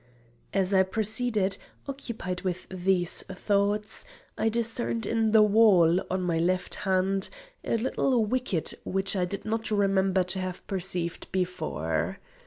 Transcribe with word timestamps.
As 0.51 0.73
I 0.73 0.81
proceeded, 0.81 1.57
occupied 1.87 2.41
with 2.41 2.65
these 2.69 3.21
thoughts, 3.21 4.03
I 4.35 4.49
discerned 4.49 5.05
in 5.05 5.29
the 5.31 5.43
wall, 5.43 6.01
on 6.09 6.23
my 6.23 6.39
left 6.39 6.73
hand, 6.73 7.29
a 7.63 7.77
little 7.77 8.25
wicket 8.25 8.73
which 8.83 9.15
I 9.15 9.25
did 9.25 9.45
not 9.45 9.69
remember 9.69 10.23
to 10.23 10.39
have 10.39 10.65
perceived 10.65 11.31
before. 11.31 12.17